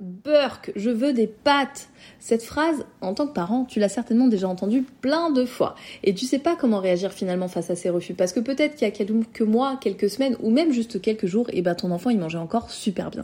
[0.00, 1.90] Burk, je veux des pâtes.
[2.18, 5.74] Cette phrase, en tant que parent, tu l'as certainement déjà entendue plein de fois.
[6.04, 8.14] Et tu sais pas comment réagir finalement face à ces refus.
[8.14, 11.50] Parce que peut-être qu'il y a quelques mois, quelques semaines, ou même juste quelques jours,
[11.50, 13.22] et eh ben ton enfant il mangeait encore super bien.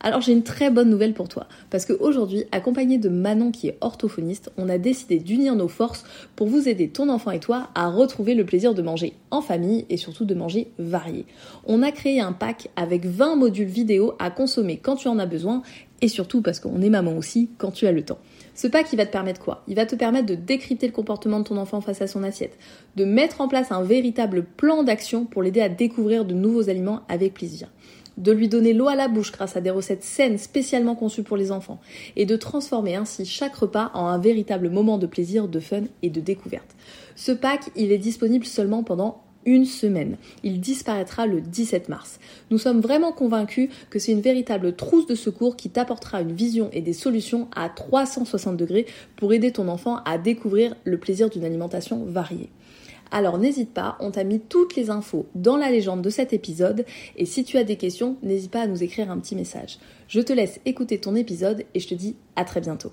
[0.00, 1.46] Alors j'ai une très bonne nouvelle pour toi.
[1.70, 6.04] Parce qu'aujourd'hui, accompagné de Manon qui est orthophoniste, on a décidé d'unir nos forces
[6.34, 9.86] pour vous aider, ton enfant et toi, à retrouver le plaisir de manger en famille
[9.88, 11.26] et surtout de manger varié.
[11.66, 15.26] On a créé un pack avec 20 modules vidéo à consommer quand tu en as
[15.26, 15.62] besoin
[16.00, 18.18] et surtout parce qu'on est maman aussi quand tu as le temps.
[18.54, 19.62] Ce pack, il va te permettre quoi?
[19.68, 22.58] Il va te permettre de décrypter le comportement de ton enfant face à son assiette,
[22.96, 27.02] de mettre en place un véritable plan d'action pour l'aider à découvrir de nouveaux aliments
[27.08, 27.68] avec plaisir
[28.18, 31.36] de lui donner l'eau à la bouche grâce à des recettes saines spécialement conçues pour
[31.36, 31.80] les enfants,
[32.16, 36.10] et de transformer ainsi chaque repas en un véritable moment de plaisir, de fun et
[36.10, 36.74] de découverte.
[37.14, 40.18] Ce pack, il est disponible seulement pendant une semaine.
[40.42, 42.20] Il disparaîtra le 17 mars.
[42.50, 46.68] Nous sommes vraiment convaincus que c'est une véritable trousse de secours qui t'apportera une vision
[46.72, 48.84] et des solutions à 360 degrés
[49.16, 52.50] pour aider ton enfant à découvrir le plaisir d'une alimentation variée.
[53.10, 56.84] Alors n'hésite pas, on t'a mis toutes les infos dans la légende de cet épisode
[57.16, 59.78] et si tu as des questions, n'hésite pas à nous écrire un petit message.
[60.08, 62.92] Je te laisse écouter ton épisode et je te dis à très bientôt.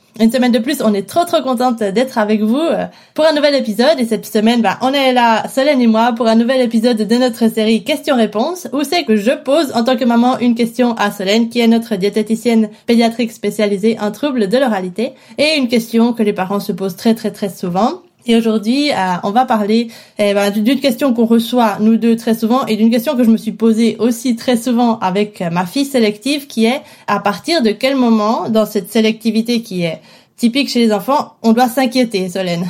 [0.19, 3.33] Une semaine de plus, on est trop trop contente d'être avec vous euh, pour un
[3.33, 3.99] nouvel épisode.
[3.99, 7.15] Et cette semaine, bah, on est là, Solène et moi, pour un nouvel épisode de
[7.15, 11.11] notre série questions-réponses, où c'est que je pose en tant que maman une question à
[11.11, 16.23] Solène, qui est notre diététicienne pédiatrique spécialisée en troubles de l'oralité, et une question que
[16.23, 18.01] les parents se posent très très très souvent.
[18.25, 22.35] Et aujourd'hui, euh, on va parler eh ben, d'une question qu'on reçoit nous deux très
[22.35, 25.85] souvent et d'une question que je me suis posée aussi très souvent avec ma fille
[25.85, 30.01] sélective, qui est à partir de quel moment dans cette sélectivité qui est
[30.37, 32.67] typique chez les enfants, on doit s'inquiéter, Solène?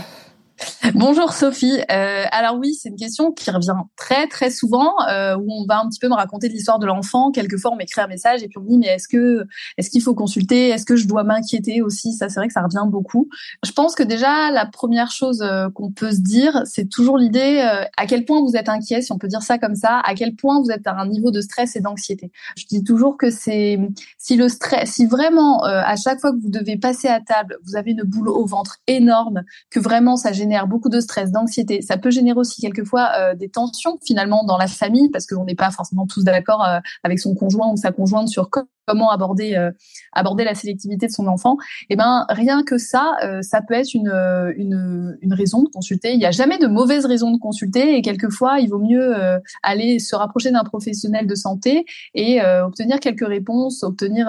[0.94, 1.80] Bonjour Sophie.
[1.92, 5.80] Euh, alors oui, c'est une question qui revient très très souvent euh, où on va
[5.80, 7.32] un petit peu me raconter l'histoire de l'enfant.
[7.32, 9.46] Quelquefois, on m'écrit un message et puis on me dit mais est-ce que
[9.78, 10.70] est-ce qu'il faut consulter?
[10.70, 12.14] Est-ce que je dois m'inquiéter aussi?
[12.14, 13.30] Ça, c'est vrai que ça revient beaucoup.
[13.64, 17.64] Je pense que déjà la première chose euh, qu'on peut se dire, c'est toujours l'idée
[17.64, 20.14] euh, à quel point vous êtes inquiet, si on peut dire ça comme ça, à
[20.14, 22.32] quel point vous êtes à un niveau de stress et d'anxiété.
[22.58, 23.80] Je dis toujours que c'est
[24.18, 27.58] si le stress, si vraiment euh, à chaque fois que vous devez passer à table,
[27.66, 31.82] vous avez une boule au ventre énorme, que vraiment ça génère beaucoup de stress, d'anxiété.
[31.82, 35.56] Ça peut générer aussi quelquefois euh, des tensions finalement dans la famille parce qu'on n'est
[35.56, 39.72] pas forcément tous d'accord euh, avec son conjoint ou sa conjointe sur comment aborder euh,
[40.12, 41.56] aborder la sélectivité de son enfant.
[41.84, 44.12] Et eh ben rien que ça, ça peut être une,
[44.58, 46.12] une, une raison de consulter.
[46.12, 49.16] Il n'y a jamais de mauvaise raison de consulter et quelquefois il vaut mieux
[49.64, 51.86] aller se rapprocher d'un professionnel de santé
[52.16, 54.28] et obtenir quelques réponses, obtenir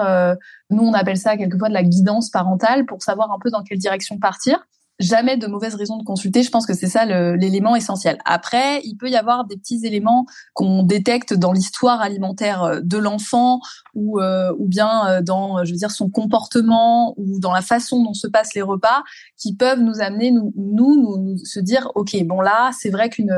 [0.69, 3.79] nous on appelle ça quelquefois de la guidance parentale pour savoir un peu dans quelle
[3.79, 4.65] direction partir
[4.99, 6.43] jamais de mauvaise raison de consulter.
[6.43, 8.17] Je pense que c'est ça l'élément essentiel.
[8.25, 12.97] Après, il peut y avoir des petits éléments qu'on détecte dans l'histoire alimentaire euh, de
[12.97, 13.59] l'enfant
[13.93, 18.03] ou euh, ou bien euh, dans, je veux dire, son comportement ou dans la façon
[18.03, 19.03] dont se passent les repas,
[19.37, 23.33] qui peuvent nous amener nous nous, nous, se dire, ok, bon là, c'est vrai qu'une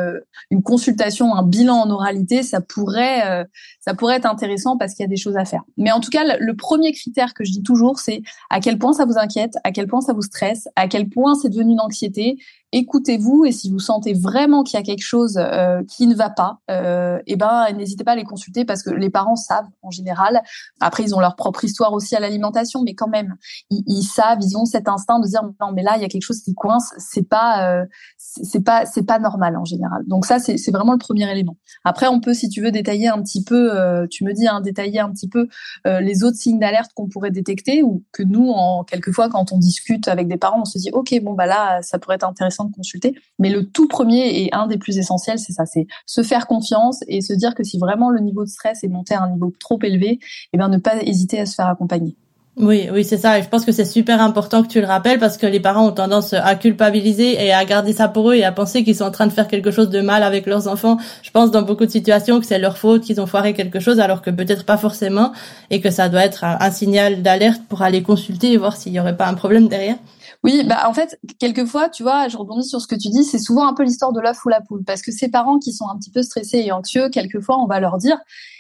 [0.51, 3.45] une consultation, un bilan en oralité, ça pourrait
[3.79, 5.63] ça pourrait être intéressant parce qu'il y a des choses à faire.
[5.77, 8.93] Mais en tout cas, le premier critère que je dis toujours, c'est à quel point
[8.93, 11.81] ça vous inquiète, à quel point ça vous stresse, à quel point c'est devenu une
[11.81, 12.37] anxiété
[12.71, 16.29] écoutez-vous et si vous sentez vraiment qu'il y a quelque chose euh, qui ne va
[16.29, 19.91] pas, euh, eh ben n'hésitez pas à les consulter parce que les parents savent en
[19.91, 20.41] général.
[20.81, 23.35] Après, ils ont leur propre histoire aussi à l'alimentation, mais quand même,
[23.69, 26.23] ils, savent, ils ont cet instinct de dire non mais là il y a quelque
[26.23, 27.85] chose qui coince, c'est pas euh,
[28.17, 30.03] c'est pas c'est pas normal en général.
[30.07, 31.57] Donc ça c'est vraiment le premier élément.
[31.83, 34.61] Après, on peut si tu veux détailler un petit peu, euh, tu me dis hein,
[34.61, 35.47] détailler un petit peu
[35.87, 39.57] euh, les autres signes d'alerte qu'on pourrait détecter ou que nous en quelquefois quand on
[39.57, 42.54] discute avec des parents, on se dit ok bon bah là ça pourrait être intéressant
[42.63, 43.15] de consulter.
[43.37, 47.03] Mais le tout premier et un des plus essentiels, c'est ça, c'est se faire confiance
[47.07, 49.53] et se dire que si vraiment le niveau de stress est monté à un niveau
[49.59, 50.19] trop élevé,
[50.53, 52.15] eh bien ne pas hésiter à se faire accompagner.
[52.57, 53.37] Oui, oui, c'est ça.
[53.37, 55.87] Et je pense que c'est super important que tu le rappelles parce que les parents
[55.87, 59.03] ont tendance à culpabiliser et à garder ça pour eux et à penser qu'ils sont
[59.03, 60.97] en train de faire quelque chose de mal avec leurs enfants.
[61.21, 63.99] Je pense dans beaucoup de situations que c'est leur faute, qu'ils ont foiré quelque chose
[63.99, 65.33] alors que peut-être pas forcément
[65.69, 69.01] et que ça doit être un, signal d'alerte pour aller consulter et voir s'il y
[69.01, 69.97] aurait pas un problème derrière.
[70.43, 73.39] Oui, bah en fait, quelquefois, tu vois, je rebondis sur ce que tu dis, c'est
[73.39, 75.87] souvent un peu l'histoire de l'œuf ou la poule, parce que ces parents qui sont
[75.87, 78.17] un petit peu stressés et anxieux, quelquefois, on va leur dire,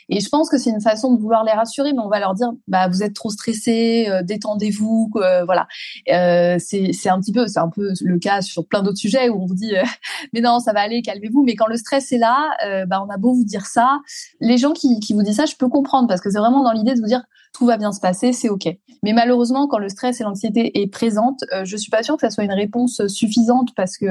[0.09, 2.35] et je pense que c'est une façon de vouloir les rassurer, mais on va leur
[2.35, 5.67] dire, bah vous êtes trop stressés, euh, détendez-vous, euh, voilà.
[6.11, 9.41] Euh, c'est un petit peu, c'est un peu le cas sur plein d'autres sujets où
[9.41, 9.83] on vous dit, euh,
[10.33, 11.43] mais non, ça va aller, calmez-vous.
[11.43, 12.51] Mais quand le stress est là,
[12.87, 13.99] bah on a beau vous dire ça,
[14.39, 16.71] les gens qui qui vous disent ça, je peux comprendre parce que c'est vraiment dans
[16.71, 17.23] l'idée de vous dire,
[17.55, 18.67] tout va bien se passer, c'est ok.
[19.03, 22.29] Mais malheureusement, quand le stress et l'anxiété est présente, je suis pas sûre que ça
[22.29, 24.05] soit une réponse suffisante parce que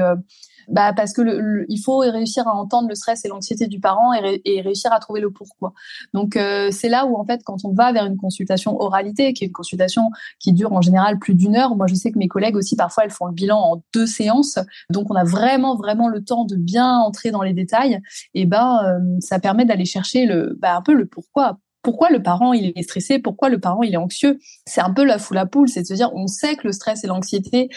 [0.67, 4.13] bah parce que le, il faut réussir à entendre le stress et l'anxiété du parent
[4.13, 5.73] et, et, réussir à trouver le pourquoi.
[6.13, 9.43] Donc euh, c'est là où en fait quand on va vers une consultation oralité, qui
[9.43, 10.09] est une consultation
[10.39, 11.75] qui dure en général plus d'une heure.
[11.75, 14.59] Moi je sais que mes collègues aussi parfois elles font le bilan en deux séances,
[14.89, 17.99] donc on a vraiment vraiment le temps de bien entrer dans les détails.
[18.33, 22.23] Et ben euh, ça permet d'aller chercher le bah, un peu le pourquoi pourquoi le
[22.23, 24.39] parent il est stressé, pourquoi le parent il est anxieux.
[24.65, 26.71] C'est un peu la foule à poule, c'est de se dire on sait que le
[26.71, 27.69] stress et l'anxiété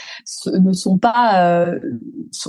[0.47, 1.79] ne sont pas euh,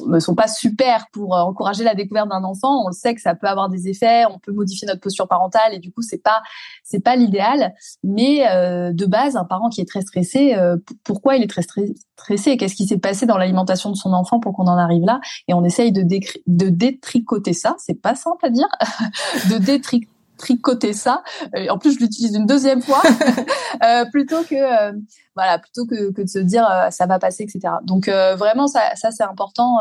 [0.07, 2.87] ne sont pas super pour euh, encourager la découverte d'un enfant.
[2.87, 5.79] On sait que ça peut avoir des effets, on peut modifier notre posture parentale et
[5.79, 6.41] du coup c'est pas
[6.85, 7.73] c'est pas l'idéal.
[8.05, 10.55] Mais euh, de base, un parent qui est très stressé,
[11.03, 12.55] pourquoi il est très stressé?
[12.55, 15.19] Qu'est-ce qui s'est passé dans l'alimentation de son enfant pour qu'on en arrive là?
[15.49, 17.75] Et on essaye de, de détricoter ça.
[17.79, 18.69] C'est pas simple à dire,
[19.49, 20.07] de détricoter
[20.39, 21.21] tricoter ça.
[21.55, 23.01] Euh, en plus, je l'utilise une deuxième fois
[23.83, 24.93] euh, plutôt que euh,
[25.35, 27.75] voilà, plutôt que, que de se dire ça va passer, etc.
[27.83, 29.77] Donc vraiment, ça, ça c'est important.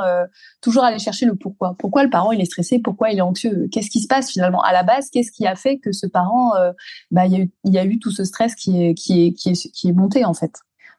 [0.61, 1.75] toujours aller chercher le pourquoi.
[1.79, 2.79] Pourquoi le parent il est stressé?
[2.79, 3.67] Pourquoi il est anxieux?
[3.73, 4.63] Qu'est-ce qui se passe finalement?
[4.63, 6.53] À la base Qu'est-ce qui a fait que ce parent,
[7.11, 9.27] bah il y a eu il y a eu tout ce stress qui est qui
[9.27, 10.53] est qui est qui est monté en fait?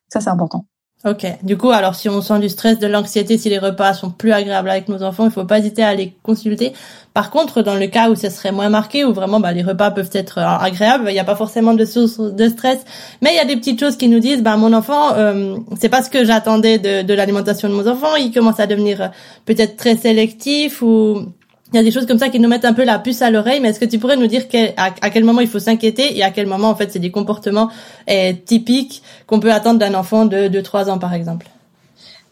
[0.09, 0.65] Ça c'est important.
[1.05, 1.25] Ok.
[1.43, 4.33] Du coup, alors si on sent du stress, de l'anxiété, si les repas sont plus
[4.33, 6.73] agréables avec nos enfants, il faut pas hésiter à les consulter.
[7.13, 9.91] Par contre, dans le cas où ce serait moins marqué, où vraiment bah, les repas
[9.91, 12.79] peuvent être euh, agréables, il n'y a pas forcément de source de stress,
[13.21, 15.87] mais il y a des petites choses qui nous disent, bah mon enfant, euh, c'est
[15.87, 19.07] pas ce que j'attendais de, de l'alimentation de mon enfant, il commence à devenir euh,
[19.45, 21.29] peut-être très sélectif ou
[21.71, 23.30] il y a des choses comme ça qui nous mettent un peu la puce à
[23.30, 24.44] l'oreille, mais est-ce que tu pourrais nous dire
[24.77, 27.69] à, quel moment il faut s'inquiéter et à quel moment en fait c'est des comportements
[28.07, 31.48] eh, typiques qu'on peut attendre d'un enfant de, de 3 ans par exemple?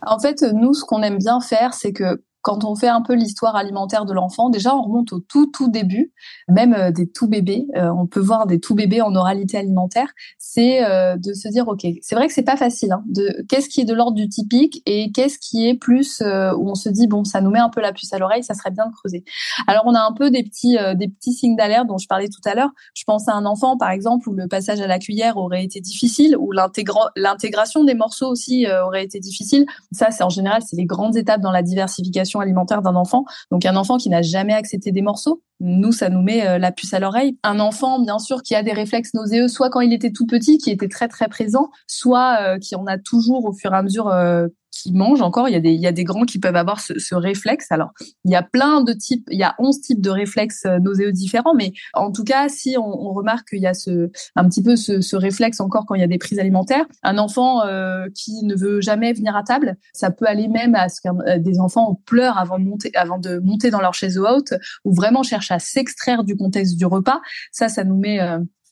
[0.05, 3.13] En fait, nous, ce qu'on aime bien faire, c'est que quand on fait un peu
[3.13, 6.13] l'histoire alimentaire de l'enfant, déjà on remonte au tout tout début,
[6.47, 10.07] même euh, des tout bébés, euh, on peut voir des tout bébés en oralité alimentaire,
[10.37, 13.03] c'est euh, de se dire ok, c'est vrai que c'est pas facile, hein,
[13.49, 16.87] qu'est-ce qui est de l'ordre du typique et qu'est-ce qui est plus où on se
[16.87, 18.93] dit bon ça nous met un peu la puce à l'oreille, ça serait bien de
[18.93, 19.25] creuser.
[19.67, 22.49] Alors on a un peu des petits des petits signes d'alerte dont je parlais tout
[22.49, 22.69] à l'heure.
[22.93, 25.81] Je pense à un enfant par exemple où le passage à la cuillère aurait été
[25.81, 29.65] difficile, où l'intégration des morceaux aussi aurait été difficile.
[29.91, 33.25] Ça c'est en général c'est les grandes étapes dans la diversification alimentaire d'un enfant.
[33.51, 36.71] Donc un enfant qui n'a jamais accepté des morceaux, nous ça nous met euh, la
[36.71, 37.37] puce à l'oreille.
[37.43, 40.57] Un enfant bien sûr qui a des réflexes nauséeux, soit quand il était tout petit,
[40.57, 43.81] qui était très très présent, soit euh, qui en a toujours au fur et à
[43.81, 44.47] mesure euh,
[44.87, 45.49] qui mangent encore.
[45.49, 47.71] Il y a des, grands qui peuvent avoir ce, réflexe.
[47.71, 47.91] Alors,
[48.23, 51.11] il y a plein de types, il y a 11 types de réflexes euh, nauséeux
[51.11, 54.75] différents, mais en tout cas, si on, remarque qu'il y a ce, un petit peu
[54.75, 58.43] ce, ce, réflexe encore quand il y a des prises alimentaires, un enfant euh, qui
[58.43, 61.59] ne veut jamais venir à table, ça peut aller même à ce que euh, des
[61.59, 64.53] enfants pleurent avant de monter, avant de monter dans leur chaise haute,
[64.85, 67.19] ou vraiment cherchent à s'extraire du contexte du repas.
[67.51, 68.19] Ça, ça nous met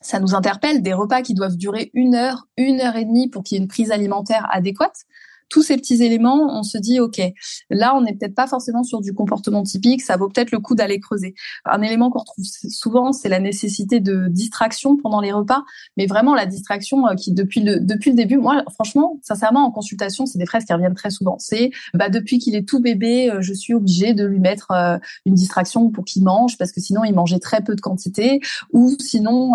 [0.01, 3.43] ça nous interpelle des repas qui doivent durer une heure, une heure et demie pour
[3.43, 5.05] qu'il y ait une prise alimentaire adéquate
[5.49, 7.21] tous ces petits éléments, on se dit ok,
[7.69, 10.75] là on n'est peut-être pas forcément sur du comportement typique, ça vaut peut-être le coup
[10.75, 11.35] d'aller creuser.
[11.65, 15.63] Un élément qu'on retrouve souvent, c'est la nécessité de distraction pendant les repas,
[15.97, 19.71] mais vraiment la distraction euh, qui depuis le depuis le début, moi franchement, sincèrement en
[19.71, 21.37] consultation, c'est des phrases qui reviennent très souvent.
[21.39, 24.97] C'est bah depuis qu'il est tout bébé, euh, je suis obligée de lui mettre euh,
[25.25, 28.39] une distraction pour qu'il mange parce que sinon il mangeait très peu de quantité
[28.73, 29.53] ou sinon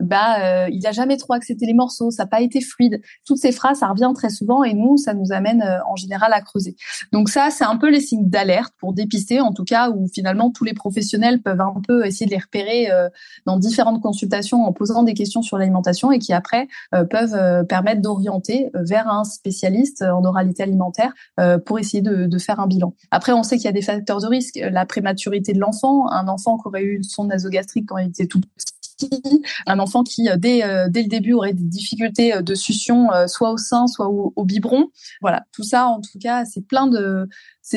[0.00, 3.00] bah il a jamais trop accepté les morceaux, ça n'a pas été fluide.
[3.26, 6.32] Toutes ces phrases, ça revient très souvent et nous ça nous amène euh, en général
[6.32, 6.76] à creuser.
[7.12, 10.50] Donc ça, c'est un peu les signes d'alerte pour dépister, en tout cas, où finalement
[10.50, 13.08] tous les professionnels peuvent un peu essayer de les repérer euh,
[13.46, 18.00] dans différentes consultations en posant des questions sur l'alimentation et qui après euh, peuvent permettre
[18.00, 21.12] d'orienter vers un spécialiste en oralité alimentaire
[21.66, 22.94] pour essayer de, faire un bilan.
[23.10, 26.28] Après, on sait qu'il y a des facteurs de risque, la prématurité de l'enfant, un
[26.28, 28.77] enfant qui aurait eu sonde nasogastrique quand il était tout petit
[29.66, 33.86] un enfant qui dès dès le début aurait des difficultés de succion, soit au sein,
[33.86, 34.88] soit au, au biberon.
[35.20, 37.28] Voilà, tout ça en tout cas, c'est plein de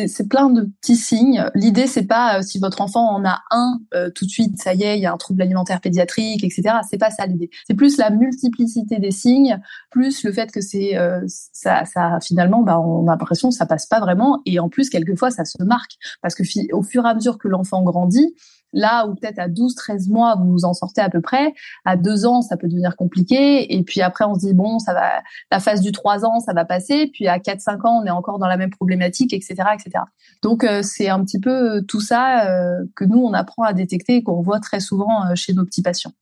[0.08, 1.46] c'est plein de petits signes.
[1.54, 4.74] L'idée, c'est pas euh, si votre enfant en a un euh, tout de suite, ça
[4.74, 6.76] y est, il y a un trouble alimentaire pédiatrique, etc.
[6.90, 7.50] C'est pas ça l'idée.
[7.68, 9.60] C'est plus la multiplicité des signes,
[9.90, 13.66] plus le fait que c'est euh, ça, ça finalement, bah, on a l'impression que ça
[13.66, 17.10] passe pas vraiment, et en plus quelquefois ça se marque parce que au fur et
[17.10, 18.34] à mesure que l'enfant grandit,
[18.74, 21.54] Là où peut-être à 12, 13 mois, vous vous en sortez à peu près.
[21.86, 23.76] À 2 ans, ça peut devenir compliqué.
[23.76, 26.54] Et puis après, on se dit, bon, ça va, la phase du 3 ans, ça
[26.54, 27.08] va passer.
[27.14, 30.04] Puis à 4, 5 ans, on est encore dans la même problématique, etc., etc.
[30.44, 33.74] Donc, euh, c'est un petit peu euh, tout ça euh, que nous, on apprend à
[33.74, 36.14] détecter et qu'on voit très souvent chez nos petits patients.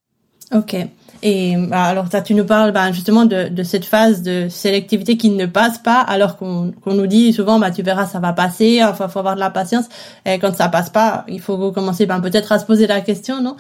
[0.53, 0.75] Ok.
[1.22, 5.18] Et bah, alors, ça, tu nous parles bah, justement de, de, cette phase de sélectivité
[5.18, 8.84] qui ne passe pas, alors qu'on nous dit souvent, bah, tu verras, ça va passer,
[8.84, 9.86] enfin, faut avoir de la patience.
[10.25, 13.41] Et quand ça passe pas, il faut commencer bah, peut-être à se poser la question,
[13.41, 13.58] non?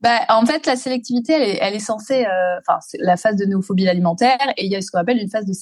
[0.00, 3.44] Bah, en fait, la sélectivité, elle est, elle est censée, euh, enfin, la phase de
[3.44, 5.54] néophobie alimentaire, et il y a ce qu'on appelle une phase de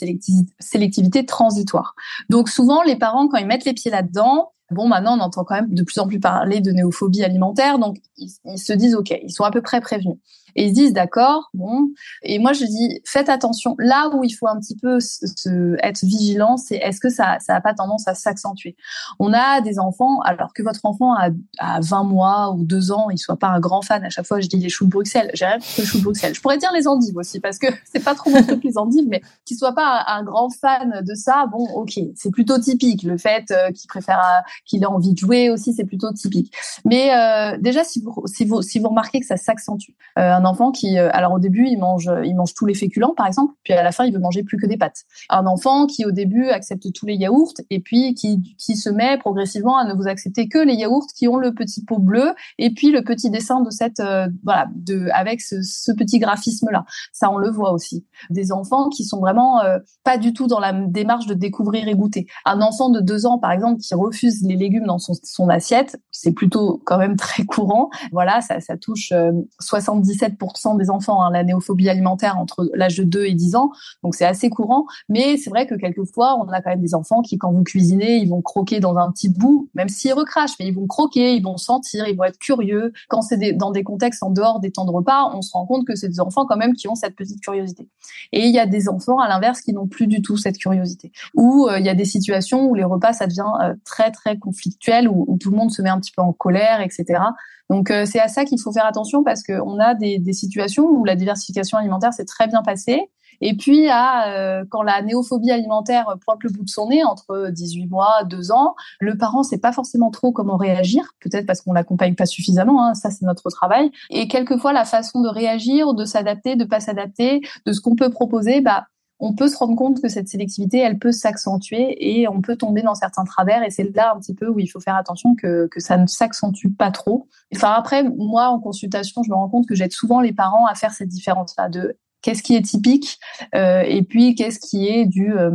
[0.59, 1.95] sélectivité transitoire.
[2.29, 5.55] Donc, souvent, les parents, quand ils mettent les pieds là-dedans, Bon, maintenant, on entend quand
[5.55, 9.31] même de plus en plus parler de néophobie alimentaire, donc ils, se disent, OK, ils
[9.31, 10.17] sont à peu près prévenus
[10.57, 11.91] et ils se disent d'accord, bon.
[12.23, 13.75] Et moi je dis faites attention.
[13.79, 17.55] Là où il faut un petit peu se, être vigilant, c'est est-ce que ça ça
[17.55, 18.77] a pas tendance à s'accentuer?
[19.19, 23.11] On a des enfants, alors que votre enfant a, a 20 mois ou 2 ans,
[23.11, 24.05] il soit pas un grand fan.
[24.05, 25.31] À chaque fois je dis les choux de Bruxelles.
[25.35, 26.35] J'ai rien les choux de Bruxelles.
[26.35, 29.07] Je pourrais dire les endives aussi parce que c'est pas trop mon truc les endives,
[29.09, 33.03] mais qu'il soit pas un, grand fan de ça, bon ok, c'est plutôt typique.
[33.03, 36.53] Le fait euh, qu'il préfère, euh, qu'il ait envie de jouer aussi, c'est plutôt typique.
[36.85, 40.73] Mais euh, déjà si vous si vous si vous remarquez que ça s'accentue, euh, enfant
[40.73, 43.73] qui, euh, alors au début, il mange, il mange tous les féculents, par exemple, puis
[43.75, 45.05] à la fin, il veut manger plus que des pâtes.
[45.29, 49.19] Un enfant qui, au début, accepte tous les yaourts et puis qui, qui se met
[49.19, 52.73] progressivement à ne vous accepter que les yaourts qui ont le petit pot bleu et
[52.73, 56.85] puis le petit dessin de cette, euh, voilà, de, avec ce, petit graphisme-là.
[57.13, 58.07] Ça, on le voit aussi.
[58.31, 61.95] Des enfants qui sont vraiment euh, pas du tout dans la démarche de découvrir et
[61.95, 62.27] goûter.
[62.45, 65.97] Un enfant de deux ans, par exemple, qui refuse les légumes dans son, son assiette,
[66.11, 67.91] c'est plutôt quand même très courant.
[68.13, 69.13] Voilà, ça, ça touche
[69.61, 73.71] 77 des enfants, hein, la néophobie alimentaire entre l'âge de 2 et 10 ans.
[74.03, 74.87] Donc c'est assez courant.
[75.09, 78.17] Mais c'est vrai que quelquefois, on a quand même des enfants qui, quand vous cuisinez,
[78.17, 81.43] ils vont croquer dans un petit bout, même s'ils recrachent, mais ils vont croquer, ils
[81.43, 82.93] vont sentir, ils vont être curieux.
[83.09, 85.87] Quand c'est dans des contextes en dehors des temps de repas, on se rend compte
[85.87, 87.89] que c'est des enfants quand même qui ont cette petite curiosité.
[88.33, 91.13] Et il y a des enfants, à l'inverse, qui n'ont plus du tout cette curiosité.
[91.35, 94.39] Ou euh, il y a des situations où les repas, ça devient euh, très, très
[94.39, 97.21] conflictuel, où tout le monde se met un petit peu en colère, etc.
[97.71, 100.85] Donc euh, c'est à ça qu'il faut faire attention parce qu'on a des, des, situations
[100.85, 103.11] où la diversification alimentaire s'est très bien passée.
[103.41, 107.51] Et puis, à, euh, quand la néophobie alimentaire pointe le bout de son nez, entre
[107.51, 111.73] 18 mois, 2 ans, le parent sait pas forcément trop comment réagir, peut-être parce qu'on
[111.73, 113.91] l'accompagne pas suffisamment, hein, ça c'est notre travail.
[114.11, 118.11] Et quelquefois, la façon de réagir, de s'adapter, de pas s'adapter, de ce qu'on peut
[118.11, 118.87] proposer, bah,
[119.19, 122.83] on peut se rendre compte que cette sélectivité, elle peut s'accentuer et on peut tomber
[122.83, 123.63] dans certains travers.
[123.63, 126.07] Et c'est là un petit peu où il faut faire attention que, que ça ne
[126.07, 127.29] s'accentue pas trop.
[127.55, 130.75] Enfin après, moi en consultation, je me rends compte que j'aide souvent les parents à
[130.75, 133.19] faire cette différence-là de qu'est-ce qui est typique
[133.55, 135.53] euh, et puis qu'est-ce qui est du euh,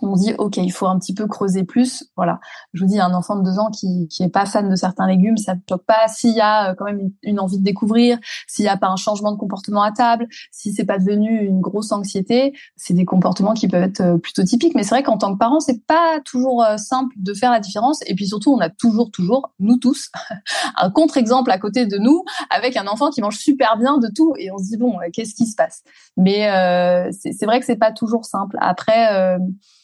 [0.00, 2.04] on dit ok il faut un petit peu creuser plus.
[2.16, 2.40] Voilà.
[2.72, 5.06] Je vous dis un enfant de deux ans qui qui est pas fan de certains
[5.06, 6.08] légumes ça ne choque pas.
[6.08, 8.18] S'il y a euh, quand même une, envie de découvrir
[8.48, 11.60] s'il y a pas un changement de comportement à table si c'est pas devenu une
[11.60, 14.74] grosse anxiété c'est des comportements qui peuvent être euh, plutôt typiques.
[14.74, 17.60] Mais c'est vrai qu'en tant que parent c'est pas toujours euh, simple de faire la
[17.60, 18.00] différence.
[18.06, 20.10] Et puis surtout on a toujours toujours nous tous
[20.76, 24.34] un contre-exemple à côté de nous avec un enfant qui mange super bien de tout.
[24.38, 25.82] Et on se dit bon qu'est-ce qui se passe?
[26.16, 28.56] Mais euh, c'est vrai que c'est pas toujours simple.
[28.60, 29.38] Après euh,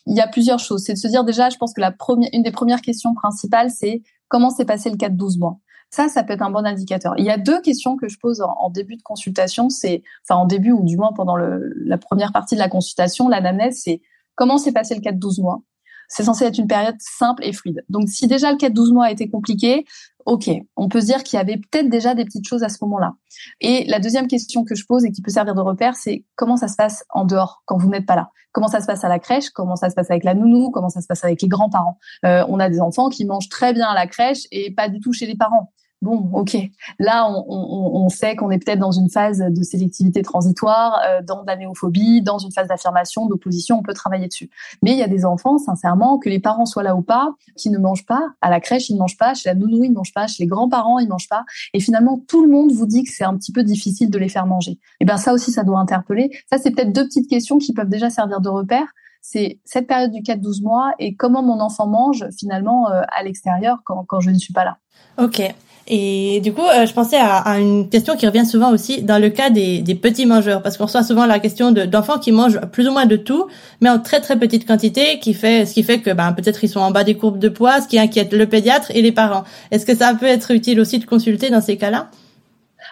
[0.09, 0.83] il y a plusieurs choses.
[0.85, 3.71] C'est de se dire déjà, je pense que la première, une des premières questions principales,
[3.71, 5.59] c'est comment s'est passé le 4-12 mois?
[5.91, 7.15] Ça, ça peut être un bon indicateur.
[7.17, 9.71] Il y a deux questions que je pose en, début de consultation.
[9.71, 13.81] C'est, enfin, en début ou du moins pendant la première partie de la consultation, l'anamnèse,
[13.85, 14.03] c'est
[14.35, 15.63] comment s'est passé le 4-12 mois?
[16.09, 17.85] C'est censé être une période simple et fluide.
[17.89, 19.85] Donc, si déjà le 4-12 mois a été compliqué,
[20.29, 22.77] ok, on peut se dire qu'il y avait peut-être déjà des petites choses à ce
[22.83, 23.15] moment-là.
[23.63, 26.59] Et la deuxième question que je pose et qui peut servir de repère, c'est comment
[26.59, 28.31] ça se passe en dehors quand vous n'êtes pas là?
[28.53, 29.49] Comment ça se passe à la crèche?
[29.49, 30.71] Comment ça se passe avec la nounou?
[30.71, 31.99] Comment ça se passe avec les grands-parents?
[32.27, 35.01] Euh, On a des enfants qui mangent très bien à la crèche et pas du
[35.01, 36.57] tout chez les parents bon, ok,
[36.99, 41.23] là on, on, on sait qu'on est peut-être dans une phase de sélectivité transitoire, euh,
[41.23, 44.51] dans de la néophobie, dans une phase d'affirmation, d'opposition, on peut travailler dessus.
[44.83, 47.71] Mais il y a des enfants, sincèrement, que les parents soient là ou pas, qui
[47.71, 49.95] ne mangent pas, à la crèche ils ne mangent pas, chez la nounou ils ne
[49.95, 53.05] mangent pas, chez les grands-parents ils mangent pas, et finalement tout le monde vous dit
[53.05, 54.73] que c'est un petit peu difficile de les faire manger.
[54.73, 56.31] Et eh bien ça aussi ça doit interpeller.
[56.51, 58.87] Ça c'est peut-être deux petites questions qui peuvent déjà servir de repère
[59.21, 63.79] c'est cette période du 4-12 mois et comment mon enfant mange finalement euh, à l'extérieur
[63.85, 64.79] quand, quand je ne suis pas là.
[65.19, 65.43] Ok.
[65.91, 69.19] Et du coup, euh, je pensais à, à, une question qui revient souvent aussi dans
[69.19, 72.61] le cas des, des petits mangeurs, parce qu'on reçoit souvent la question d'enfants qui mangent
[72.73, 73.47] plus ou moins de tout,
[73.81, 76.69] mais en très très petite quantité, qui fait ce qui fait que ben, peut-être ils
[76.69, 79.45] sont en bas des courbes de poids, ce qui inquiète le pédiatre et les parents.
[79.71, 82.11] Est-ce que ça peut être utile aussi de consulter dans ces cas-là?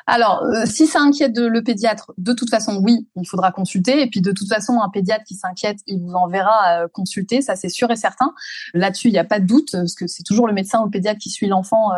[0.07, 4.03] Alors, euh, si ça inquiète le pédiatre, de toute façon, oui, il faudra consulter.
[4.03, 7.57] Et puis, de toute façon, un pédiatre qui s'inquiète, il vous enverra euh, consulter, ça
[7.57, 8.33] c'est sûr et certain.
[8.73, 10.91] Là-dessus, il n'y a pas de doute, parce que c'est toujours le médecin ou le
[10.91, 11.91] pédiatre qui suit l'enfant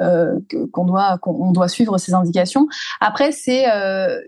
[0.00, 0.38] euh,
[0.72, 2.66] qu'on doit qu'on doit suivre ses indications.
[3.00, 3.64] Après, c'est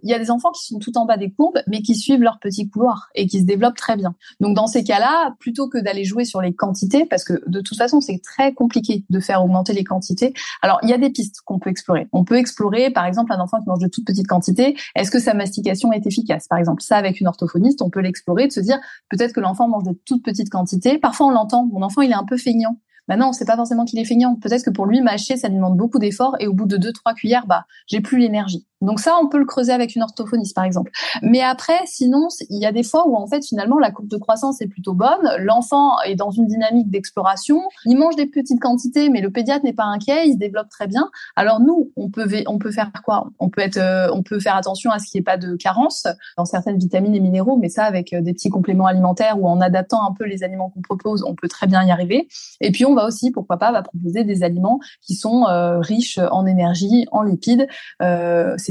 [0.02, 2.22] il y a des enfants qui sont tout en bas des courbes, mais qui suivent
[2.22, 4.14] leur petit couloir et qui se développent très bien.
[4.40, 7.78] Donc, dans ces cas-là, plutôt que d'aller jouer sur les quantités, parce que de toute
[7.78, 10.34] façon, c'est très compliqué de faire augmenter les quantités.
[10.60, 12.08] Alors, il y a des pistes qu'on peut explorer.
[12.12, 15.18] On peut explorer, par exemple, un enfant qui mange de toutes petites quantités, est-ce que
[15.18, 16.48] sa mastication est efficace?
[16.48, 18.78] Par exemple, ça avec une orthophoniste, on peut l'explorer, de se dire
[19.10, 20.98] peut-être que l'enfant mange de toutes petites quantités.
[20.98, 22.78] Parfois, on l'entend, mon enfant, il est un peu feignant.
[23.08, 24.36] Bah non, c'est pas forcément qu'il est feignant.
[24.36, 26.92] Peut-être que pour lui, mâcher, ça lui demande beaucoup d'efforts et au bout de deux,
[26.92, 28.66] trois cuillères, bah, j'ai plus l'énergie.
[28.82, 30.90] Donc ça, on peut le creuser avec une orthophoniste, par exemple.
[31.22, 34.16] Mais après, sinon, il y a des fois où en fait, finalement, la courbe de
[34.16, 35.36] croissance est plutôt bonne.
[35.38, 37.62] L'enfant est dans une dynamique d'exploration.
[37.86, 40.26] Il mange des petites quantités, mais le pédiatre n'est pas inquiet.
[40.26, 41.10] Il se développe très bien.
[41.36, 43.28] Alors nous, on peut on peut faire quoi?
[43.38, 45.56] On peut être, euh, on peut faire attention à ce qu'il n'y ait pas de
[45.56, 49.48] carence dans certaines vitamines et minéraux, mais ça avec euh, des petits compléments alimentaires ou
[49.48, 52.28] en adaptant un peu les aliments qu'on propose, on peut très bien y arriver.
[52.60, 56.18] Et puis on va aussi, pourquoi pas, va proposer des aliments qui sont euh, riches
[56.30, 57.66] en énergie, en lipides.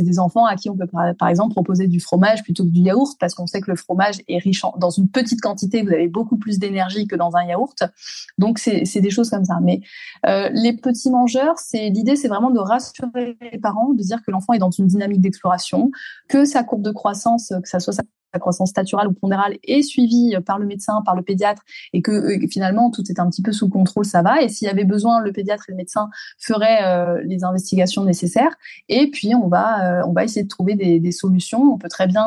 [0.03, 3.17] Des enfants à qui on peut par exemple proposer du fromage plutôt que du yaourt
[3.19, 6.37] parce qu'on sait que le fromage est riche dans une petite quantité, vous avez beaucoup
[6.37, 7.83] plus d'énergie que dans un yaourt.
[8.37, 9.59] Donc c'est des choses comme ça.
[9.61, 9.81] Mais
[10.25, 14.31] euh, les petits mangeurs, c'est l'idée, c'est vraiment de rassurer les parents, de dire que
[14.31, 15.91] l'enfant est dans une dynamique d'exploration,
[16.29, 18.03] que sa courbe de croissance, que ça soit sa
[18.39, 22.47] croissance staturale ou pondérale est suivie par le médecin, par le pédiatre, et que euh,
[22.49, 24.41] finalement tout est un petit peu sous contrôle, ça va.
[24.41, 28.55] Et s'il y avait besoin, le pédiatre et le médecin feraient euh, les investigations nécessaires.
[28.89, 31.61] Et puis on va euh, on va essayer de trouver des, solutions.
[31.73, 32.23] On peut très bien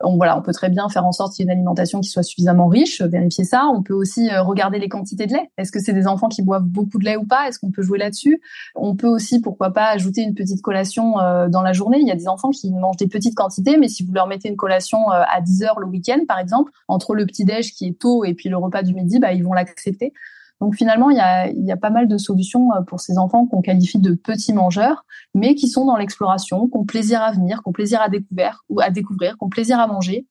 [0.00, 2.08] on, voilà on peut très bien faire en sorte qu'il y ait une alimentation qui
[2.08, 3.66] soit suffisamment riche, vérifier ça.
[3.66, 5.50] On peut aussi regarder les quantités de lait.
[5.58, 7.48] Est-ce que c'est des enfants qui boivent beaucoup de lait ou pas?
[7.48, 8.40] Est-ce qu'on peut jouer là-dessus?
[8.76, 11.14] On peut aussi pourquoi pas ajouter une petite collation
[11.48, 11.98] dans la journée.
[12.00, 14.48] Il y a des enfants qui mangent des petites quantités, mais si vous leur mettez
[14.48, 18.24] une collation à 10 heures le week-end, par exemple, entre le petit-déj qui est tôt
[18.24, 20.12] et puis le repas du midi, bah, ils vont l'accepter.
[20.60, 23.46] Donc finalement, il y a, y a pas mal de solutions euh, pour ces enfants
[23.46, 27.62] qu'on qualifie de petits mangeurs, mais qui sont dans l'exploration, qui ont plaisir à venir,
[27.62, 30.26] qui ont plaisir à découvrir, ou à découvrir, qui ont plaisir à manger.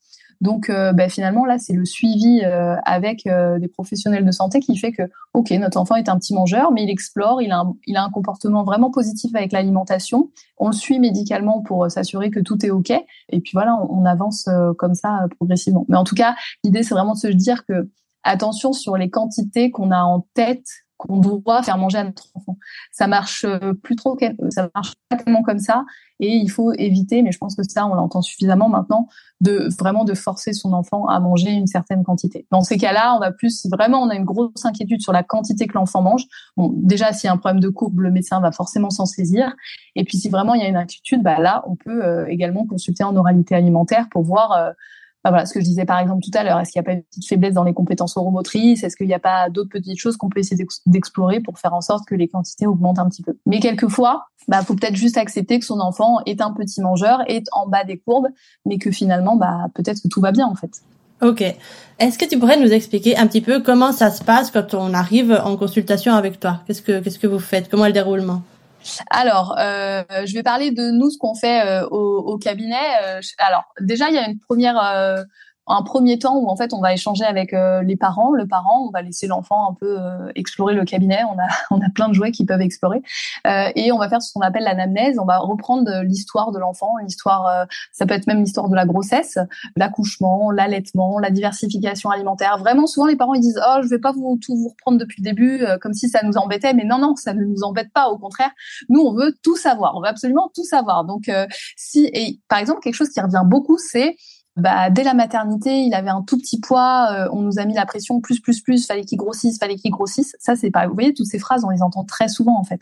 [0.46, 4.60] Donc euh, bah, finalement là c'est le suivi euh, avec euh, des professionnels de santé
[4.60, 5.02] qui fait que
[5.34, 8.04] ok notre enfant est un petit mangeur mais il explore, il a un, il a
[8.04, 10.30] un comportement vraiment positif avec l'alimentation.
[10.58, 14.06] On le suit médicalement pour s'assurer que tout est ok et puis voilà on, on
[14.06, 15.86] avance comme ça progressivement.
[15.90, 17.90] Mais en tout cas l'idée c'est vraiment de se dire que
[18.24, 22.58] attention sur les quantités qu'on a en tête qu'on doit faire manger à notre enfant.
[22.92, 24.18] Ça marche euh, plus trop,
[24.50, 25.84] ça marche pas tellement comme ça,
[26.20, 27.22] et il faut éviter.
[27.22, 29.08] Mais je pense que ça, on l'entend suffisamment maintenant,
[29.42, 32.48] de vraiment de forcer son enfant à manger une certaine quantité.
[32.52, 35.24] Dans ces cas-là, on va plus, si vraiment on a une grosse inquiétude sur la
[35.24, 38.40] quantité que l'enfant mange, bon, déjà s'il y a un problème de courbe, le médecin
[38.40, 39.54] va forcément s'en saisir.
[39.96, 42.66] Et puis si vraiment il y a une inquiétude, bah là, on peut euh, également
[42.66, 44.52] consulter en oralité alimentaire pour voir.
[44.54, 44.72] Euh,
[45.30, 46.60] voilà, ce que je disais par exemple tout à l'heure.
[46.60, 48.84] Est-ce qu'il n'y a pas une petite faiblesse dans les compétences oromotrices?
[48.84, 51.82] Est-ce qu'il n'y a pas d'autres petites choses qu'on peut essayer d'explorer pour faire en
[51.82, 53.38] sorte que les quantités augmentent un petit peu?
[53.46, 57.48] Mais quelquefois, bah, faut peut-être juste accepter que son enfant est un petit mangeur, est
[57.54, 58.28] en bas des courbes,
[58.66, 60.82] mais que finalement, bah, peut-être que tout va bien en fait.
[61.22, 61.42] Ok.
[62.00, 64.94] Est-ce que tu pourrais nous expliquer un petit peu comment ça se passe quand on
[64.94, 66.62] arrive en consultation avec toi?
[66.68, 67.70] Qu'est-ce que qu'est-ce que vous faites?
[67.70, 68.42] Comment est le déroulement?
[69.10, 72.76] Alors, euh, je vais parler de nous, ce qu'on fait euh, au, cabinet.
[73.04, 74.78] Euh, alors, déjà, il y a une première
[75.68, 78.86] un premier temps où en fait on va échanger avec euh, les parents, le parent,
[78.88, 82.08] on va laisser l'enfant un peu euh, explorer le cabinet, on a on a plein
[82.08, 83.02] de jouets qui peuvent explorer
[83.48, 86.94] euh, et on va faire ce qu'on appelle l'anamnèse, on va reprendre l'histoire de l'enfant,
[87.04, 89.40] l'histoire ça peut être même l'histoire de la grossesse,
[89.76, 92.58] l'accouchement, l'allaitement, la diversification alimentaire.
[92.58, 95.22] Vraiment souvent les parents ils disent "Oh, je vais pas vous tout vous reprendre depuis
[95.22, 98.10] le début comme si ça nous embêtait." Mais non non, ça ne nous embête pas,
[98.10, 98.52] au contraire.
[98.90, 101.06] Nous on veut tout savoir, on veut absolument tout savoir.
[101.06, 101.32] Donc
[101.76, 104.16] si et par exemple quelque chose qui revient beaucoup c'est
[104.58, 107.74] bah, dès la maternité, il avait un tout petit poids, euh, on nous a mis
[107.74, 110.34] la pression plus plus plus, fallait qu'il grossisse, fallait qu'il grossisse.
[110.40, 112.80] Ça c'est pas vous voyez toutes ces phrases on les entend très souvent en fait.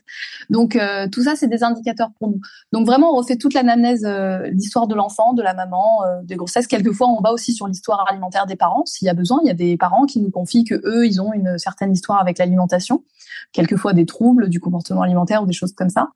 [0.52, 2.40] Donc euh, tout ça c'est des indicateurs pour nous.
[2.72, 6.36] Donc vraiment on refait toute l'anamnèse euh, l'histoire de l'enfant, de la maman, euh, des
[6.36, 6.68] grossesses.
[6.68, 9.52] Quelquefois on va aussi sur l'histoire alimentaire des parents s'il y a besoin, il y
[9.52, 13.04] a des parents qui nous confient que eux ils ont une certaine histoire avec l'alimentation,
[13.52, 16.10] quelquefois des troubles du comportement alimentaire ou des choses comme ça.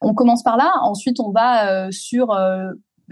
[0.00, 2.34] On commence par là, ensuite on va sur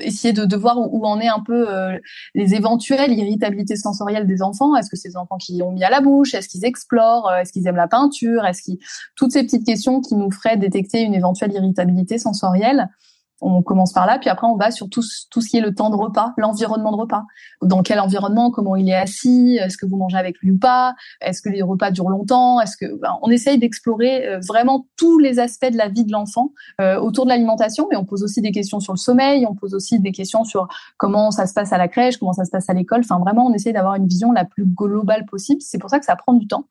[0.00, 1.98] essayer de, de voir où, en est un peu euh,
[2.34, 4.76] les éventuelles irritabilités sensorielles des enfants.
[4.76, 6.34] Est-ce que c'est des enfants qui ont mis à la bouche?
[6.34, 7.32] Est-ce qu'ils explorent?
[7.32, 8.44] Est-ce qu'ils aiment la peinture?
[8.44, 8.78] Est-ce qu'ils
[9.16, 12.88] toutes ces petites questions qui nous feraient détecter une éventuelle irritabilité sensorielle
[13.40, 15.74] on commence par là, puis après on va sur tout, tout ce qui est le
[15.74, 17.24] temps de repas, l'environnement de repas.
[17.60, 20.94] Dans quel environnement, comment il est assis, est-ce que vous mangez avec lui ou pas,
[21.20, 25.18] est-ce que les repas durent longtemps, est-ce que ben, on essaye d'explorer euh, vraiment tous
[25.18, 28.40] les aspects de la vie de l'enfant euh, autour de l'alimentation, mais on pose aussi
[28.40, 31.72] des questions sur le sommeil, on pose aussi des questions sur comment ça se passe
[31.72, 33.00] à la crèche, comment ça se passe à l'école.
[33.00, 35.60] Enfin vraiment, on essaye d'avoir une vision la plus globale possible.
[35.60, 36.66] C'est pour ça que ça prend du temps.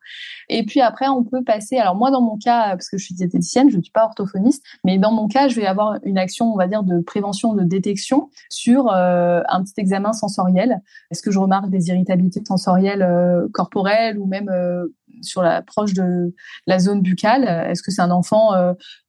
[0.48, 1.78] Et puis après, on peut passer.
[1.78, 4.64] Alors moi, dans mon cas, parce que je suis diététicienne, je ne suis pas orthophoniste,
[4.84, 9.42] mais dans mon cas, je vais avoir une action, de prévention, de détection sur euh,
[9.48, 10.80] un petit examen sensoriel.
[11.10, 14.86] Est-ce que je remarque des irritabilités sensorielles euh, corporelles ou même euh,
[15.20, 16.34] sur l'approche de
[16.66, 17.44] la zone buccale?
[17.44, 18.52] Est-ce que c'est un enfant,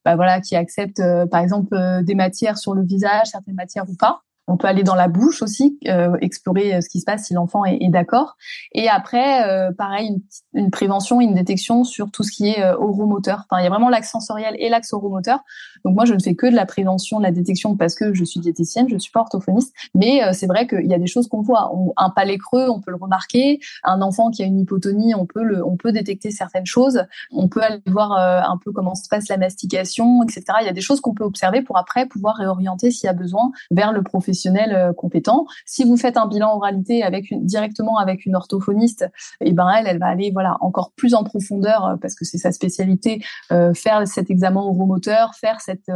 [0.04, 4.20] bah voilà, qui accepte, par exemple, des matières sur le visage, certaines matières ou pas?
[4.46, 7.34] On peut aller dans la bouche aussi, euh, explorer euh, ce qui se passe si
[7.34, 8.36] l'enfant est, est d'accord.
[8.72, 10.20] Et après, euh, pareil, une,
[10.64, 13.44] une, prévention, une détection sur tout ce qui est euh, oromoteur.
[13.48, 15.40] Enfin, il y a vraiment l'axe sensoriel et l'axe oromoteur.
[15.84, 18.24] Donc moi, je ne fais que de la prévention, de la détection parce que je
[18.24, 19.74] suis diététicienne, je suis pas orthophoniste.
[19.94, 21.70] Mais c'est vrai qu'il y a des choses qu'on voit.
[21.98, 23.60] un palais creux, on peut le remarquer.
[23.82, 27.04] Un enfant qui a une hypotonie, on peut le, on peut détecter certaines choses.
[27.32, 30.42] On peut aller voir un peu comment se passe la mastication, etc.
[30.62, 33.12] Il y a des choses qu'on peut observer pour après pouvoir réorienter s'il y a
[33.12, 35.46] besoin vers le professionnel professionnel euh, compétent.
[35.64, 39.02] Si vous faites un bilan oralité avec une, directement avec une orthophoniste,
[39.40, 42.24] et eh ben elle, elle va aller voilà encore plus en profondeur euh, parce que
[42.24, 45.90] c'est sa spécialité, euh, faire cet examen oromoteur, faire cette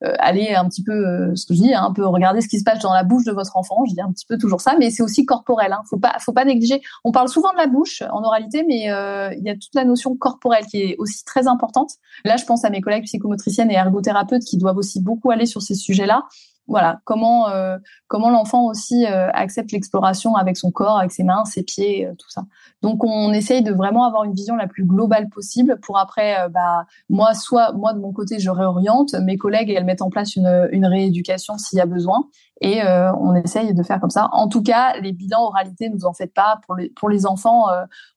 [0.00, 2.64] aller un petit peu ce que je dis, hein, un peu regarder ce qui se
[2.64, 3.84] passe dans la bouche de votre enfant.
[3.86, 5.72] Je dis un petit peu toujours ça, mais c'est aussi corporel.
[5.72, 5.82] Hein.
[5.88, 6.80] Faut pas faut pas négliger.
[7.04, 10.16] On parle souvent de la bouche en oralité, mais il y a toute la notion
[10.16, 11.90] corporelle qui est aussi très importante.
[12.24, 15.62] Là, je pense à mes collègues psychomotriciennes et ergothérapeutes qui doivent aussi beaucoup aller sur
[15.62, 16.24] ces sujets-là
[16.66, 21.44] voilà comment euh, comment l'enfant aussi euh, accepte l'exploration avec son corps, avec ses mains,
[21.44, 22.44] ses pieds, euh, tout ça.
[22.82, 26.86] Donc on essaye de vraiment avoir une vision la plus globale possible pour après bah
[27.08, 30.68] moi soit moi de mon côté je réoriente, mes collègues elles mettent en place une,
[30.72, 32.28] une rééducation s'il y a besoin
[32.60, 34.28] et on essaye de faire comme ça.
[34.32, 37.26] En tout cas, les bilans oralité, ne vous en faites pas pour les pour les
[37.26, 37.66] enfants,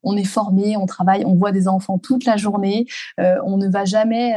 [0.03, 2.85] on est formé, on travaille, on voit des enfants toute la journée,
[3.17, 4.35] on ne va jamais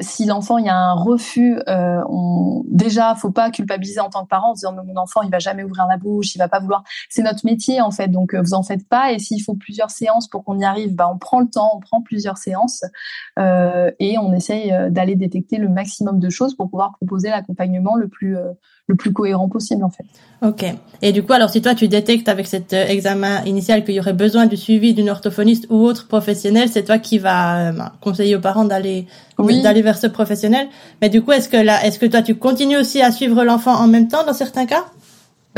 [0.00, 4.22] si l'enfant il y a un refus, euh, on, déjà faut pas culpabiliser en tant
[4.22, 6.60] que parent en disant mon enfant il va jamais ouvrir la bouche, il va pas
[6.60, 6.84] vouloir.
[7.08, 9.12] C'est notre métier en fait, donc euh, vous en faites pas.
[9.12, 11.80] Et s'il faut plusieurs séances pour qu'on y arrive, bah on prend le temps, on
[11.80, 12.82] prend plusieurs séances
[13.38, 17.96] euh, et on essaye euh, d'aller détecter le maximum de choses pour pouvoir proposer l'accompagnement
[17.96, 18.52] le plus euh,
[18.88, 20.04] le plus cohérent possible en fait.
[20.42, 20.64] Ok.
[21.02, 24.00] Et du coup, alors si toi tu détectes avec cet euh, examen initial qu'il y
[24.00, 28.34] aurait besoin du suivi d'une orthophoniste ou autre professionnel, c'est toi qui vas euh, conseiller
[28.34, 29.06] aux parents d'aller
[29.38, 30.68] d'aller vers ce professionnel.
[31.00, 33.74] Mais du coup, est-ce que là, est-ce que toi tu continues aussi à suivre l'enfant
[33.74, 34.84] en même temps dans certains cas?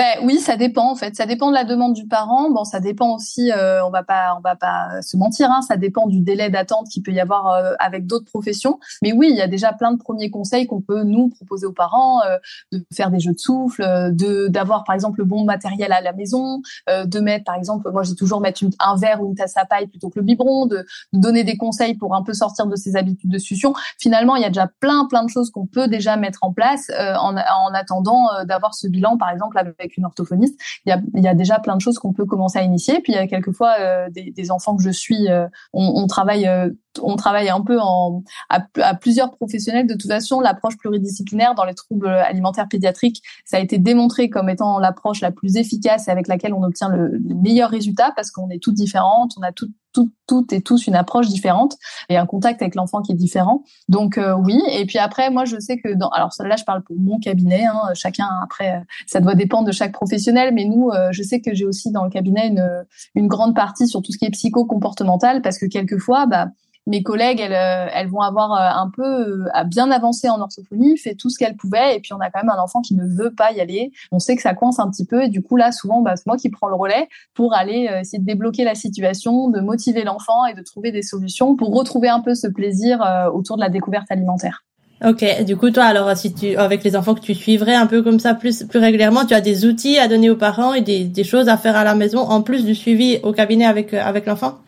[0.01, 1.15] Ben oui, ça dépend en fait.
[1.15, 2.51] Ça dépend de la demande du parent.
[2.51, 3.53] Bon, ça dépend aussi.
[3.53, 5.51] Euh, on va pas, on va pas se mentir.
[5.51, 8.81] Hein, ça dépend du délai d'attente qu'il peut y avoir euh, avec d'autres professions.
[9.03, 11.75] Mais oui, il y a déjà plein de premiers conseils qu'on peut nous proposer aux
[11.75, 12.39] parents euh,
[12.73, 13.83] de faire des jeux de souffle,
[14.15, 18.03] de d'avoir par exemple le bon matériel à la maison, de mettre par exemple, moi
[18.03, 20.87] j'ai toujours mettre un verre ou une tasse à paille plutôt que le biberon, de,
[21.13, 23.75] donner des conseils pour un peu sortir de ses habitudes de succion.
[23.99, 26.91] Finalement, il y a déjà plein plein de choses qu'on peut déjà mettre en place
[26.91, 31.59] en, en attendant d'avoir ce bilan par exemple avec une orthophoniste, il y a, déjà
[31.59, 33.01] plein de choses qu'on peut commencer à initier.
[33.01, 36.47] Puis il y a quelquefois euh, des, enfants que je suis, euh, on, on, travaille
[36.47, 36.71] euh,
[37.03, 39.87] on travaille un peu en, à, plusieurs professionnels.
[39.87, 44.49] De toute façon, l'approche pluridisciplinaire dans les troubles alimentaires pédiatriques, ça a été démontré comme
[44.49, 48.31] étant l'approche la plus efficace et avec laquelle on obtient le, le meilleur résultat parce
[48.31, 51.77] qu'on est toutes différentes, on a toutes toutes, toutes et tous une approche différente
[52.09, 53.65] et un contact avec l'enfant qui est différent.
[53.89, 54.61] Donc euh, oui.
[54.73, 57.67] Et puis après, moi, je sais que dans, alors là, je parle pour mon cabinet.
[57.67, 60.55] Hein, chacun après, ça doit dépendre de chaque professionnel.
[60.55, 63.89] Mais nous, euh, je sais que j'ai aussi dans le cabinet une, une grande partie
[63.89, 66.49] sur tout ce qui est psycho-comportemental parce que quelquefois, bah
[66.87, 70.41] mes collègues, elles, euh, elles vont avoir euh, un peu euh, à bien avancer en
[70.41, 72.95] orthophonie, fait tout ce qu'elles pouvaient, et puis on a quand même un enfant qui
[72.95, 73.93] ne veut pas y aller.
[74.13, 76.27] On sait que ça coince un petit peu, et du coup là, souvent, bah, c'est
[76.27, 80.47] moi qui prends le relais pour aller essayer de débloquer la situation, de motiver l'enfant
[80.47, 83.01] et de trouver des solutions pour retrouver un peu ce plaisir
[83.33, 84.65] autour de la découverte alimentaire.
[85.05, 88.03] Ok, du coup toi alors si tu avec les enfants que tu suivrais un peu
[88.03, 91.05] comme ça plus plus régulièrement, tu as des outils à donner aux parents et des,
[91.05, 94.27] des choses à faire à la maison en plus du suivi au cabinet avec avec
[94.27, 94.59] l'enfant?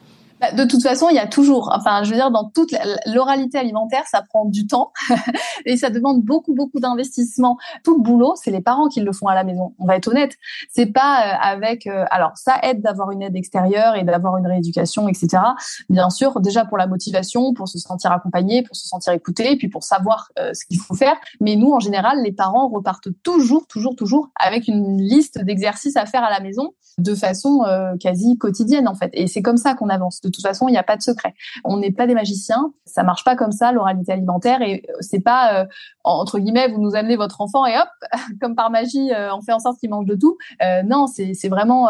[0.50, 2.74] De toute façon, il y a toujours, enfin, je veux dire, dans toute
[3.06, 4.92] l'oralité alimentaire, ça prend du temps
[5.66, 7.58] et ça demande beaucoup, beaucoup d'investissement.
[7.84, 9.74] Tout le boulot, c'est les parents qui le font à la maison.
[9.78, 10.32] On va être honnête.
[10.70, 14.46] C'est pas euh, avec, euh, alors, ça aide d'avoir une aide extérieure et d'avoir une
[14.46, 15.42] rééducation, etc.
[15.88, 19.68] Bien sûr, déjà pour la motivation, pour se sentir accompagné, pour se sentir écouté, puis
[19.68, 21.16] pour savoir euh, ce qu'il faut faire.
[21.40, 26.06] Mais nous, en général, les parents repartent toujours, toujours, toujours avec une liste d'exercices à
[26.06, 27.64] faire à la maison de façon
[28.00, 29.08] quasi quotidienne, en fait.
[29.14, 31.34] Et c'est comme ça qu'on avance toute façon, il n'y a pas de secret.
[31.64, 35.20] On n'est pas des magiciens, ça marche pas comme ça l'oralité alimentaire et euh, c'est
[35.20, 35.66] pas euh,
[36.04, 37.88] entre guillemets vous nous amenez votre enfant et hop
[38.40, 40.36] comme par magie euh, on fait en sorte qu'il mange de tout.
[40.84, 41.88] non, c'est vraiment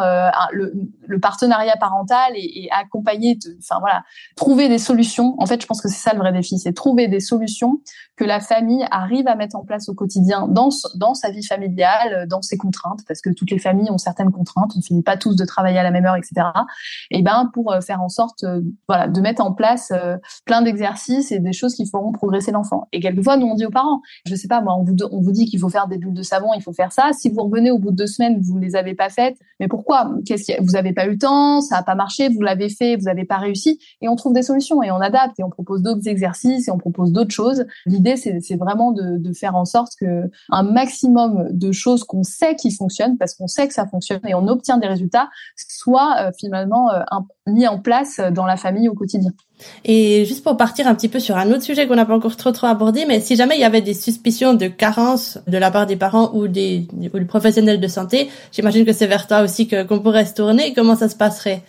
[0.52, 4.02] le, partenariat parental et, accompagner, enfin voilà,
[4.36, 5.34] trouver des solutions.
[5.38, 7.80] En fait, je pense que c'est ça le vrai défi, c'est trouver des solutions
[8.16, 12.26] que la famille arrive à mettre en place au quotidien dans dans sa vie familiale,
[12.28, 14.72] dans ses contraintes, parce que toutes les familles ont certaines contraintes.
[14.76, 16.46] On finit pas tous de travailler à la même heure, etc.
[17.10, 18.60] Et ben pour faire en sorte euh,
[19.08, 22.88] de mettre en place euh, plein d'exercices et des choses qui feront progresser l'enfant.
[22.92, 25.32] Et quelquefois, nous on dit aux parents, je sais pas, moi, on vous, on vous
[25.32, 27.10] dit qu'il faut faire des bulles de savon, il faut faire ça.
[27.12, 30.10] Si vous revenez au bout de deux semaines, vous les avez pas faites, mais pourquoi?
[30.26, 32.96] Qu'est-ce que vous avez pas eu le temps, ça a pas marché, vous l'avez fait,
[32.96, 35.82] vous avez pas réussi, et on trouve des solutions et on adapte et on propose
[35.82, 37.64] d'autres exercices et on propose d'autres choses.
[37.86, 42.56] L'idée, c'est vraiment de, de faire en sorte que un maximum de choses qu'on sait
[42.56, 46.30] qui fonctionnent, parce qu'on sait que ça fonctionne et on obtient des résultats, soit euh,
[46.38, 46.90] finalement
[47.46, 49.32] mis en place dans la famille au quotidien.
[49.84, 52.36] Et juste pour partir un petit peu sur un autre sujet qu'on n'a pas encore
[52.36, 55.70] trop trop abordé, mais si jamais il y avait des suspicions de carence de la
[55.70, 59.42] part des parents ou des, ou des professionnels de santé, j'imagine que c'est vers toi
[59.42, 60.72] aussi que qu'on pourrait se tourner.
[60.74, 61.62] Comment ça se passerait?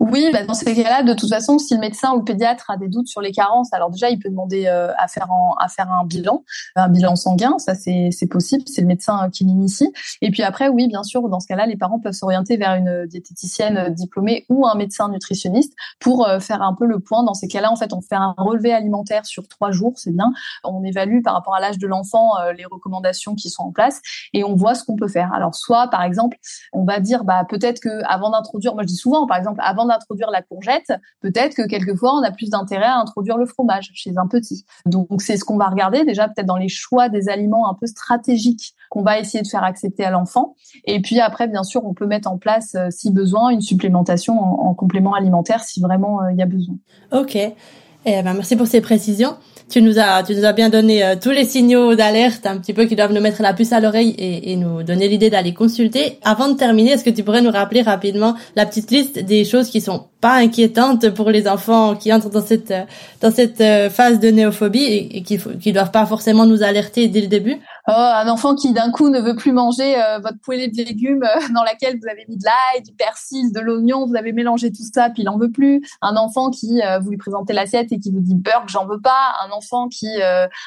[0.00, 2.76] Oui, bah dans ces cas-là, de toute façon, si le médecin ou le pédiatre a
[2.76, 5.28] des doutes sur les carences, alors déjà, il peut demander euh, à faire
[5.58, 6.42] à faire un bilan,
[6.76, 9.92] un bilan sanguin, ça c'est possible, c'est le médecin qui l'initie.
[10.22, 13.06] Et puis après, oui, bien sûr, dans ce cas-là, les parents peuvent s'orienter vers une
[13.06, 17.22] diététicienne diplômée ou un médecin nutritionniste pour euh, faire un peu le point.
[17.22, 20.32] Dans ces cas-là, en fait, on fait un relevé alimentaire sur trois jours, c'est bien.
[20.64, 24.00] On évalue par rapport à l'âge de l'enfant euh, les recommandations qui sont en place
[24.32, 25.32] et on voit ce qu'on peut faire.
[25.34, 26.38] Alors soit, par exemple,
[26.72, 29.86] on va dire, bah peut-être que avant d'introduire, moi je dis souvent, par exemple avant
[29.86, 34.12] d'introduire la courgette, peut-être que quelquefois on a plus d'intérêt à introduire le fromage chez
[34.16, 34.64] un petit.
[34.86, 37.86] Donc c'est ce qu'on va regarder déjà peut-être dans les choix des aliments un peu
[37.86, 40.56] stratégiques qu'on va essayer de faire accepter à l'enfant.
[40.84, 44.38] Et puis après, bien sûr, on peut mettre en place, euh, si besoin, une supplémentation
[44.38, 46.76] en, complément alimentaire si vraiment euh, il y a besoin.
[47.12, 47.36] Ok.
[47.36, 49.36] Eh ben, merci pour ces précisions
[49.70, 52.74] tu nous as, tu nous as bien donné euh, tous les signaux d'alerte, un petit
[52.74, 56.18] peu qui doivent nous mettre la puce à l'oreille et, nous donner l'idée d'aller consulter.
[56.22, 59.70] Avant de terminer, est-ce que tu pourrais nous rappeler rapidement la petite liste des choses
[59.70, 62.74] qui sont pas inquiétantes pour les enfants qui entrent dans cette
[63.22, 67.08] dans cette euh, phase de néophobie et, et qui qui doivent pas forcément nous alerter
[67.08, 67.58] dès le début?
[67.88, 71.22] Oh, un enfant qui d'un coup ne veut plus manger euh, votre poêlée de légumes
[71.22, 74.70] euh, dans laquelle vous avez mis de l'ail, du persil, de l'oignon, vous avez mélangé
[74.70, 75.82] tout ça, puis il en veut plus.
[76.02, 79.00] Un enfant qui euh, vous lui présentez l'assiette et qui vous dit burk, j'en veux
[79.00, 79.34] pas.
[79.46, 80.08] Un enfant qui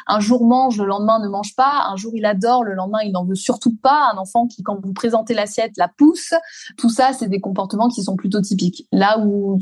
[0.07, 1.87] un jour mange, le lendemain ne mange pas.
[1.89, 4.09] Un jour il adore, le lendemain il n'en veut surtout pas.
[4.13, 6.33] Un enfant qui quand vous présentez l'assiette la pousse.
[6.77, 8.87] Tout ça, c'est des comportements qui sont plutôt typiques.
[8.91, 9.59] Là où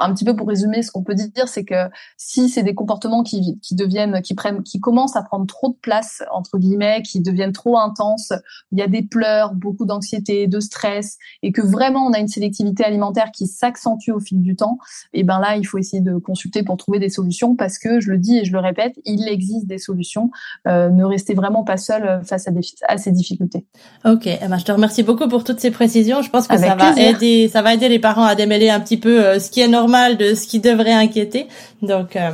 [0.00, 3.22] un petit peu pour résumer, ce qu'on peut dire, c'est que si c'est des comportements
[3.22, 7.20] qui qui deviennent, qui prennent, qui commencent à prendre trop de place entre guillemets qui
[7.20, 8.32] deviennent trop intenses,
[8.72, 12.28] il y a des pleurs, beaucoup d'anxiété, de stress, et que vraiment on a une
[12.28, 14.78] sélectivité alimentaire qui s'accentue au fil du temps,
[15.12, 18.10] et ben là il faut essayer de consulter pour trouver des solutions parce que je
[18.10, 20.30] le dis et je le répète, il existe des solutions.
[20.66, 23.64] Euh, ne restez vraiment pas seul face à, des, à ces difficultés.
[24.04, 26.22] Ok, eh ben, je te remercie beaucoup pour toutes ces précisions.
[26.22, 28.96] Je pense que ça va aider, ça va aider les parents à démêler un petit
[28.96, 31.46] peu euh, ce qui est normal de ce qui devrait inquiéter.
[31.82, 32.30] Donc euh,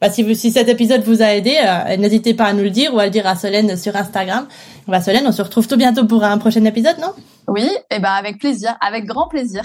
[0.00, 2.94] bah, si, si cet épisode vous a aidé, euh, n'hésitez pas à nous le dire
[2.94, 4.46] ou à le dire à Solène sur Instagram.
[4.88, 7.12] Bah, Solène, on se retrouve tout bientôt pour un prochain épisode, non?
[7.48, 9.62] Oui, et ben avec plaisir, avec grand plaisir.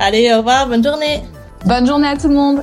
[0.00, 1.22] Allez, au revoir, bonne journée.
[1.64, 2.62] Bonne journée à tout le monde.